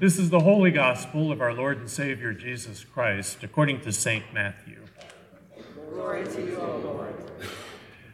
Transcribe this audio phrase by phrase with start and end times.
[0.00, 4.24] This is the holy gospel of our Lord and Savior Jesus Christ, according to St.
[4.32, 4.84] Matthew.
[5.90, 7.14] Glory to you, O Lord.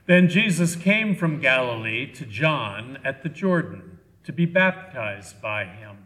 [0.07, 5.99] Then Jesus came from Galilee to John at the Jordan to be baptized by him.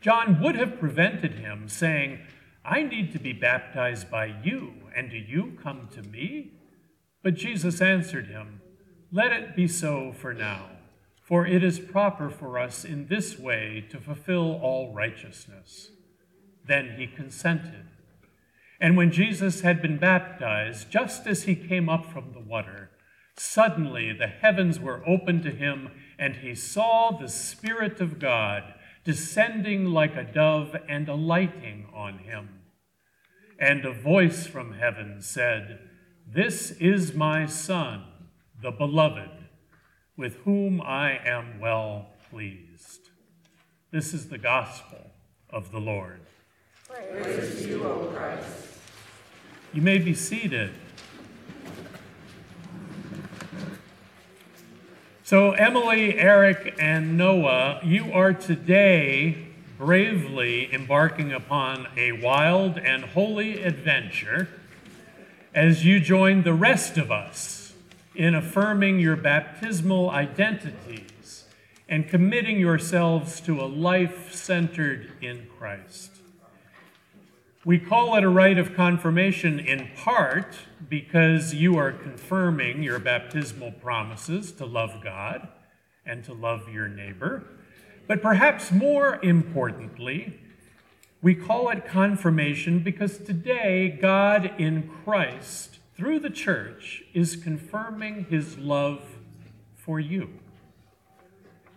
[0.00, 2.20] John would have prevented him, saying,
[2.64, 6.52] I need to be baptized by you, and do you come to me?
[7.24, 8.60] But Jesus answered him,
[9.10, 10.66] Let it be so for now,
[11.28, 15.90] for it is proper for us in this way to fulfill all righteousness.
[16.66, 17.84] Then he consented.
[18.80, 22.88] And when Jesus had been baptized, just as he came up from the water,
[23.36, 28.62] suddenly the heavens were opened to him, and he saw the Spirit of God
[29.04, 32.60] descending like a dove and alighting on him.
[33.58, 35.78] And a voice from heaven said,
[36.26, 38.04] This is my Son,
[38.62, 39.37] the Beloved,
[40.18, 43.10] with whom I am well pleased.
[43.92, 45.12] This is the gospel
[45.48, 46.20] of the Lord.
[46.88, 48.66] Praise to you, O Christ.
[49.72, 50.72] You may be seated.
[55.22, 63.62] So, Emily, Eric, and Noah, you are today bravely embarking upon a wild and holy
[63.62, 64.48] adventure
[65.54, 67.67] as you join the rest of us
[68.18, 71.44] in affirming your baptismal identities
[71.88, 76.10] and committing yourselves to a life centered in Christ.
[77.64, 80.56] We call it a rite of confirmation in part
[80.88, 85.46] because you are confirming your baptismal promises to love God
[86.04, 87.44] and to love your neighbor.
[88.08, 90.40] But perhaps more importantly,
[91.22, 98.56] we call it confirmation because today God in Christ, through the church, is confirming his
[98.56, 99.02] love
[99.74, 100.30] for you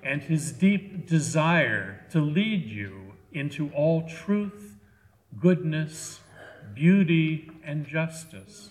[0.04, 4.76] and his deep desire to lead you into all truth,
[5.40, 6.20] goodness,
[6.76, 8.70] beauty, and justice.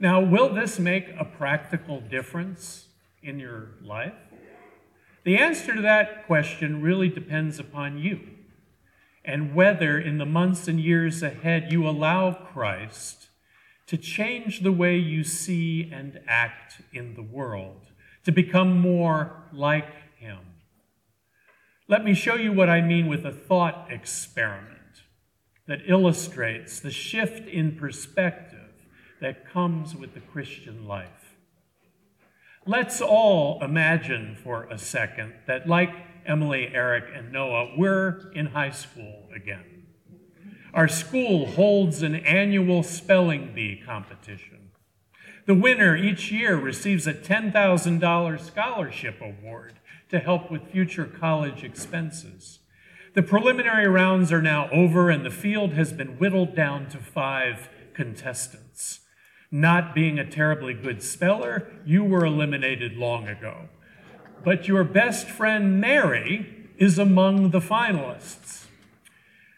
[0.00, 2.86] Now, will this make a practical difference
[3.22, 4.14] in your life?
[5.24, 8.20] The answer to that question really depends upon you
[9.24, 13.28] and whether in the months and years ahead you allow Christ
[13.92, 17.88] to change the way you see and act in the world,
[18.24, 20.38] to become more like Him.
[21.88, 25.02] Let me show you what I mean with a thought experiment
[25.66, 28.70] that illustrates the shift in perspective
[29.20, 31.36] that comes with the Christian life.
[32.66, 35.92] Let's all imagine for a second that, like
[36.24, 39.71] Emily, Eric, and Noah, we're in high school again.
[40.74, 44.70] Our school holds an annual spelling bee competition.
[45.44, 49.74] The winner each year receives a $10,000 scholarship award
[50.08, 52.60] to help with future college expenses.
[53.14, 57.68] The preliminary rounds are now over, and the field has been whittled down to five
[57.92, 59.00] contestants.
[59.50, 63.68] Not being a terribly good speller, you were eliminated long ago.
[64.42, 68.61] But your best friend Mary is among the finalists.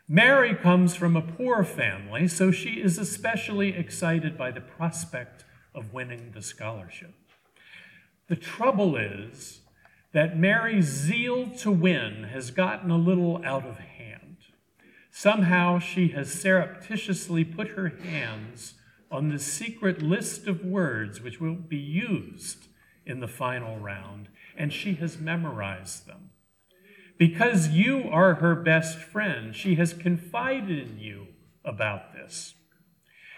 [0.08, 5.94] Mary comes from a poor family, so she is especially excited by the prospect of
[5.94, 7.14] winning the scholarship.
[8.28, 9.62] The trouble is
[10.12, 14.36] that Mary's zeal to win has gotten a little out of hand.
[15.10, 18.74] Somehow she has surreptitiously put her hands
[19.10, 22.66] on the secret list of words which will be used
[23.06, 26.30] in the final round, and she has memorized them.
[27.16, 31.28] Because you are her best friend, she has confided in you
[31.64, 32.54] about this.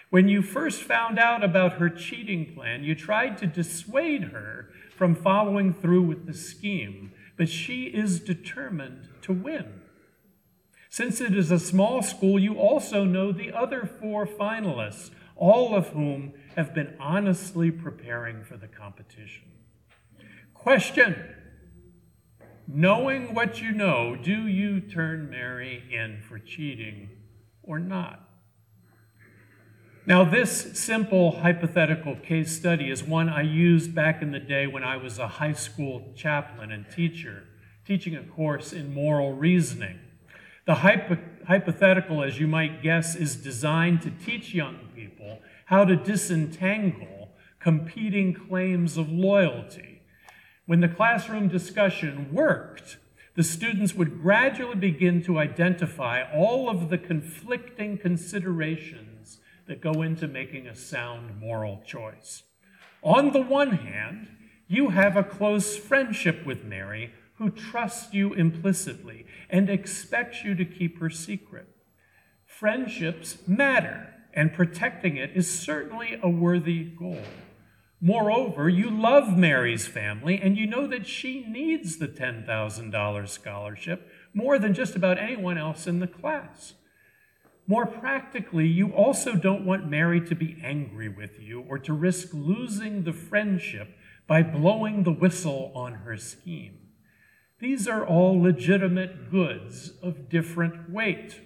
[0.09, 5.15] When you first found out about her cheating plan, you tried to dissuade her from
[5.15, 9.81] following through with the scheme, but she is determined to win.
[10.89, 15.89] Since it is a small school, you also know the other four finalists all of
[15.89, 19.43] whom have been honestly preparing for the competition.
[20.53, 21.15] Question
[22.67, 27.09] Knowing what you know, do you turn Mary in for cheating
[27.63, 28.27] or not?
[30.05, 34.83] Now, this simple hypothetical case study is one I used back in the day when
[34.83, 37.43] I was a high school chaplain and teacher,
[37.85, 39.99] teaching a course in moral reasoning.
[40.65, 45.95] The hypo- hypothetical, as you might guess, is designed to teach young people how to
[45.95, 49.96] disentangle competing claims of loyalty.
[50.67, 52.97] When the classroom discussion worked,
[53.35, 60.27] the students would gradually begin to identify all of the conflicting considerations that go into
[60.27, 62.43] making a sound moral choice.
[63.01, 64.27] On the one hand,
[64.67, 70.65] you have a close friendship with Mary, who trusts you implicitly and expects you to
[70.65, 71.69] keep her secret.
[72.45, 77.21] Friendships matter, and protecting it is certainly a worthy goal.
[77.99, 84.59] Moreover, you love Mary's family, and you know that she needs the $10,000 scholarship more
[84.59, 86.75] than just about anyone else in the class.
[87.65, 92.29] More practically, you also don't want Mary to be angry with you or to risk
[92.33, 93.89] losing the friendship
[94.27, 96.77] by blowing the whistle on her scheme.
[97.59, 101.41] These are all legitimate goods of different weight.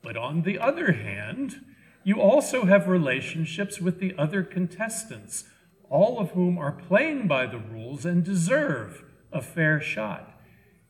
[0.00, 1.64] But on the other hand,
[2.04, 5.44] you also have relationships with the other contestants,
[5.88, 10.40] all of whom are playing by the rules and deserve a fair shot.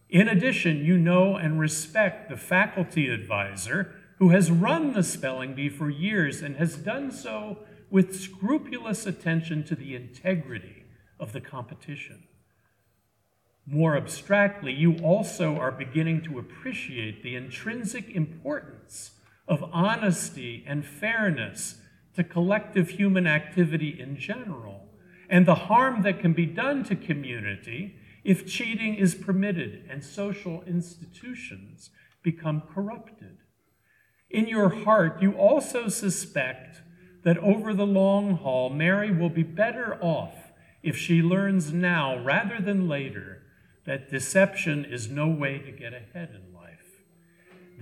[0.09, 5.69] In addition, you know and respect the faculty advisor who has run the spelling bee
[5.69, 7.58] for years and has done so
[7.91, 10.85] with scrupulous attention to the integrity
[11.19, 12.25] of the competition.
[13.67, 19.12] More abstractly, you also are beginning to appreciate the intrinsic importance
[19.53, 21.77] of honesty and fairness
[22.17, 24.89] to collective human activity in general,
[25.29, 27.95] and the harm that can be done to community
[28.25, 31.91] if cheating is permitted and social institutions
[32.23, 33.37] become corrupted.
[34.31, 36.81] In your heart, you also suspect
[37.23, 40.51] that over the long haul, Mary will be better off
[40.83, 43.43] if she learns now rather than later
[43.85, 46.52] that deception is no way to get ahead in life.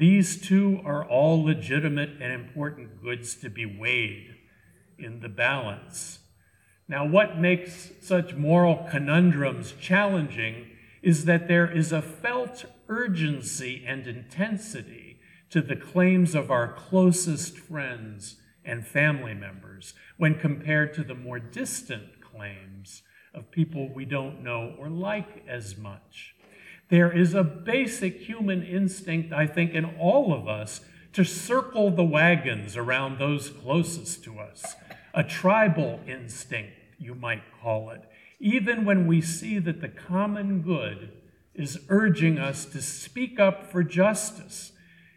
[0.01, 4.35] These two are all legitimate and important goods to be weighed
[4.99, 6.19] in the balance
[6.91, 10.67] now, what makes such moral conundrums challenging
[11.03, 15.21] is that there is a felt urgency and intensity
[15.51, 21.39] to the claims of our closest friends and family members when compared to the more
[21.39, 23.03] distant claims
[23.33, 26.35] of people we don't know or like as much.
[26.91, 30.81] There is a basic human instinct, I think, in all of us
[31.13, 34.75] to circle the wagons around those closest to us,
[35.15, 38.03] a tribal instinct you might call it,
[38.41, 41.13] even when we see that the common good
[41.55, 44.73] is urging us to speak up for justice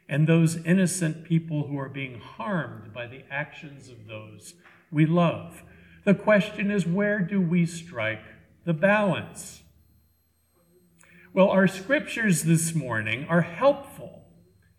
[0.08, 4.54] and those innocent people who are being harmed by the actions of those
[4.92, 5.64] we love.
[6.06, 8.24] The question is where do we strike
[8.66, 9.63] the balance?
[11.36, 14.22] Well, our scriptures this morning are helpful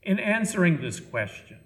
[0.05, 1.59] in answering this question.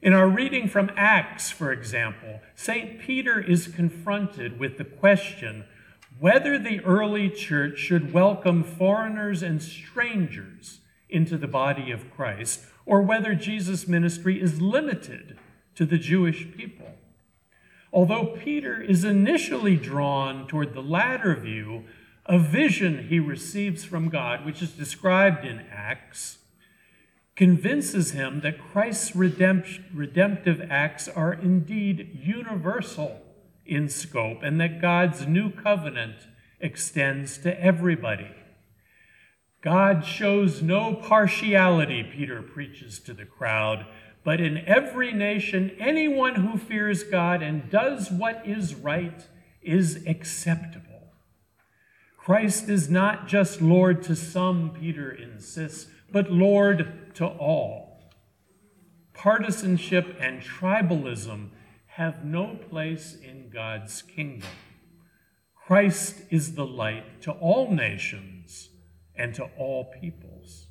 [0.00, 3.00] In our reading from Acts, for example, St.
[3.00, 5.64] Peter is confronted with the question
[6.20, 10.78] whether the early church should welcome foreigners and strangers
[11.08, 15.36] into the body of Christ, or whether Jesus' ministry is limited
[15.74, 16.92] to the Jewish people.
[17.92, 21.84] Although Peter is initially drawn toward the latter view,
[22.28, 26.38] a vision he receives from God, which is described in Acts,
[27.34, 33.22] convinces him that Christ's redemptive acts are indeed universal
[33.64, 36.26] in scope and that God's new covenant
[36.60, 38.30] extends to everybody.
[39.60, 43.86] God shows no partiality, Peter preaches to the crowd,
[44.24, 49.26] but in every nation, anyone who fears God and does what is right
[49.62, 50.87] is acceptable.
[52.28, 58.12] Christ is not just Lord to some, Peter insists, but Lord to all.
[59.14, 61.48] Partisanship and tribalism
[61.86, 64.50] have no place in God's kingdom.
[65.54, 68.68] Christ is the light to all nations
[69.16, 70.66] and to all peoples.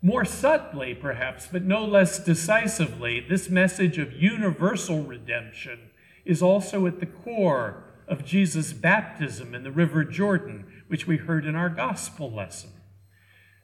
[0.00, 5.90] More subtly, perhaps, but no less decisively, this message of universal redemption
[6.24, 11.46] is also at the core of Jesus' baptism in the River Jordan, which we heard
[11.46, 12.70] in our gospel lesson.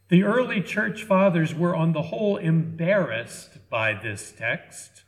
[0.09, 5.03] The early church fathers were, on the whole, embarrassed by this text,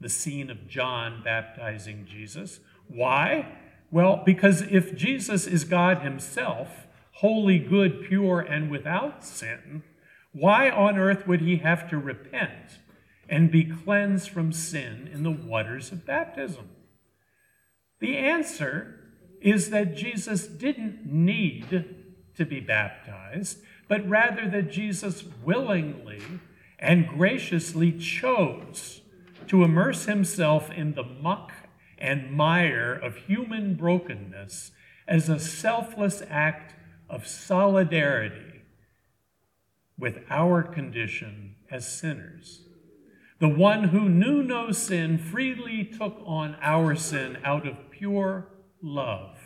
[0.00, 2.60] the scene of John baptizing Jesus.
[2.88, 3.58] Why?
[3.90, 9.82] Well, because if Jesus is God Himself, holy, good, pure, and without sin,
[10.32, 12.78] why on earth would He have to repent
[13.28, 16.70] and be cleansed from sin in the waters of baptism?
[18.00, 18.99] The answer
[19.40, 21.84] is that Jesus didn't need
[22.36, 23.58] to be baptized
[23.90, 26.22] but rather that Jesus willingly
[26.78, 29.00] and graciously chose
[29.48, 31.50] to immerse himself in the muck
[31.98, 34.70] and mire of human brokenness
[35.08, 36.76] as a selfless act
[37.08, 38.62] of solidarity
[39.98, 42.62] with our condition as sinners.
[43.40, 48.46] The one who knew no sin freely took on our sin out of pure
[48.82, 49.38] love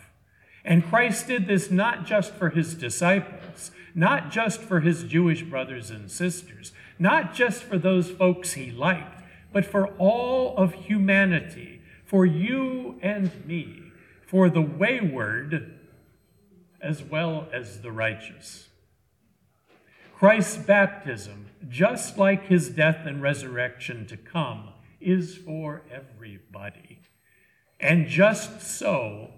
[0.63, 5.91] And Christ did this not just for his disciples, not just for his Jewish brothers
[5.91, 9.23] and sisters, not just for those folks he liked,
[9.53, 13.91] but for all of humanity, for you and me,
[14.25, 15.79] for the wayward
[16.81, 18.69] as well as the righteous.
[20.17, 26.94] Christ's baptism, just like his death and resurrection to come, is for everybody.
[27.79, 29.31] And just so,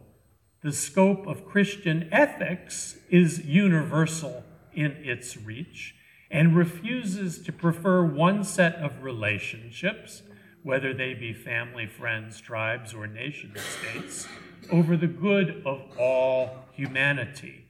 [0.62, 5.96] the scope of Christian ethics is universal in its reach
[6.29, 10.24] and refuses to prefer one set of relationships,
[10.63, 14.27] whether they be family, friends, tribes, or nation states,
[14.72, 17.65] over the good of all humanity.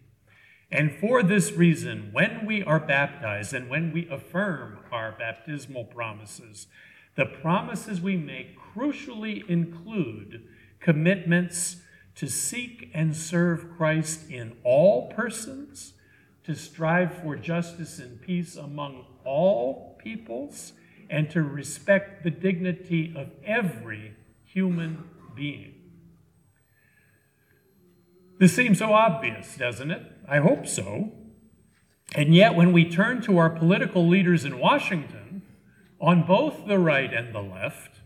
[0.71, 6.67] And for this reason, when we are baptized and when we affirm our baptismal promises,
[7.15, 10.43] the promises we make crucially include
[10.79, 11.77] commitments
[12.15, 15.93] to seek and serve Christ in all persons,
[16.43, 20.73] to strive for justice and peace among all peoples,
[21.09, 25.03] and to respect the dignity of every human
[25.35, 25.73] being.
[28.39, 30.01] This seems so obvious, doesn't it?
[30.27, 31.11] I hope so.
[32.15, 35.41] And yet, when we turn to our political leaders in Washington,
[35.99, 37.96] on both the right and the left,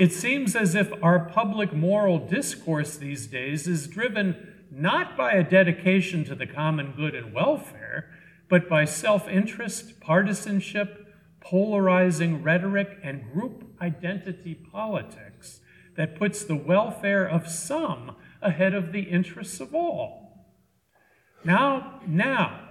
[0.00, 5.44] it seems as if our public moral discourse these days is driven not by a
[5.44, 8.08] dedication to the common good and welfare,
[8.48, 11.06] but by self interest, partisanship,
[11.40, 15.60] polarizing rhetoric, and group identity politics
[15.98, 20.46] that puts the welfare of some ahead of the interests of all.
[21.44, 22.70] Now, now,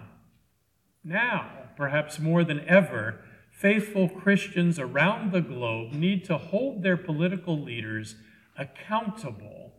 [1.04, 3.20] now, perhaps more than ever,
[3.60, 8.16] faithful Christians around the globe need to hold their political leaders
[8.58, 9.74] accountable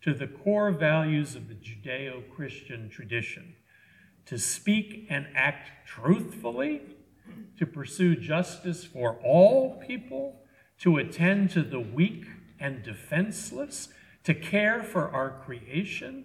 [0.00, 3.54] to the core values of the Judeo Christian tradition
[4.24, 6.80] to speak and act truthfully,
[7.58, 10.40] to pursue justice for all people,
[10.78, 12.24] to attend to the weak
[12.58, 13.88] and defenseless,
[14.24, 16.24] to care for our creation,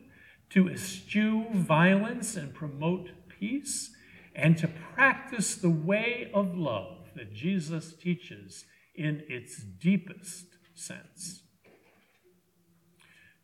[0.49, 3.92] to eschew violence and promote peace,
[4.35, 11.43] and to practice the way of love that Jesus teaches in its deepest sense.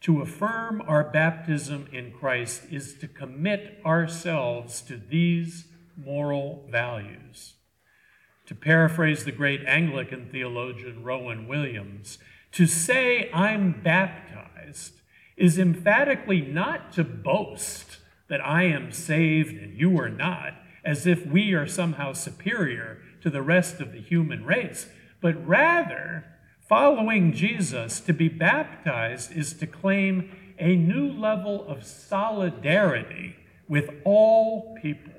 [0.02, 5.68] To affirm our baptism in Christ is to commit ourselves to these
[5.98, 7.56] moral values.
[8.46, 12.18] To paraphrase the great Anglican theologian Rowan Williams,
[12.54, 14.94] to say I'm baptized
[15.38, 20.54] is emphatically not to boast that I am saved and you are not,
[20.90, 24.88] as if we are somehow superior to the rest of the human race,
[25.22, 26.26] but rather,
[26.68, 33.36] following Jesus, to be baptized is to claim a new level of solidarity
[33.68, 35.14] with all people,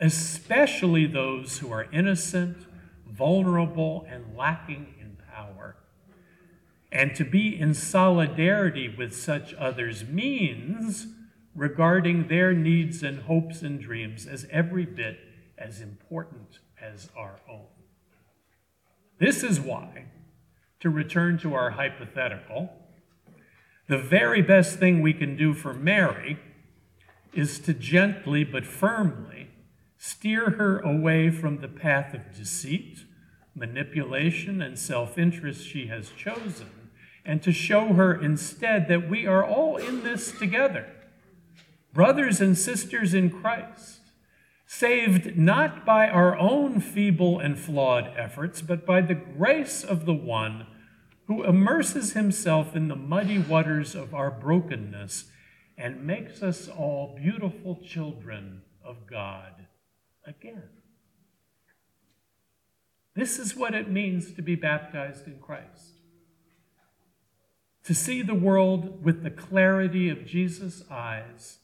[0.00, 2.58] especially those who are innocent,
[3.04, 5.74] vulnerable, and lacking in power.
[6.92, 11.08] And to be in solidarity with such others means
[11.54, 15.18] regarding their needs and hopes and dreams as every bit
[15.58, 17.66] as important as our own.
[19.18, 20.06] This is why,
[20.80, 22.70] to return to our hypothetical,
[23.88, 26.38] the very best thing we can do for Mary
[27.32, 29.50] is to gently but firmly
[29.98, 33.04] steer her away from the path of deceit,
[33.54, 36.90] manipulation, and self interest she has chosen,
[37.24, 40.86] and to show her instead that we are all in this together,
[41.92, 44.00] brothers and sisters in Christ
[44.66, 50.14] saved not by our own feeble and flawed efforts, but by the grace of the
[50.14, 50.66] one
[51.26, 55.26] who immerses himself in the muddy waters of our brokenness
[55.76, 59.66] and makes us all beautiful children of God
[60.26, 60.68] again.
[63.14, 65.96] This is what it means to be baptized in Christ.
[67.84, 71.58] To see the world with the clarity of Jesus' eyes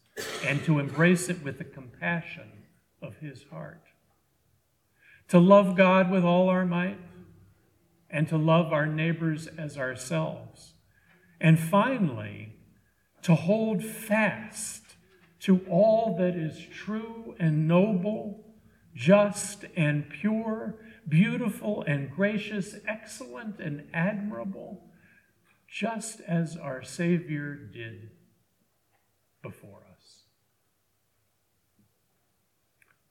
[0.45, 2.51] and to embrace it with the compassion
[3.03, 3.83] of his heart.
[5.29, 6.99] To love God with all our might
[8.11, 10.75] and to love our neighbors as ourselves.
[11.41, 12.55] And finally,
[13.23, 14.83] to hold fast
[15.41, 18.45] to all that is true and noble,
[18.95, 20.77] just and pure,
[21.09, 24.85] beautiful and gracious, excellent and admirable,
[25.69, 28.11] just as our Savior did
[29.43, 29.88] before us.